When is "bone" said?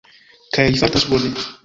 1.13-1.31